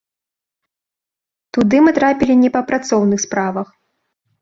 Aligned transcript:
Туды 1.59 1.77
мы 1.89 1.95
трапілі 2.01 2.33
не 2.43 2.53
па 2.59 2.65
працоўных 2.73 3.19
справах. 3.31 3.67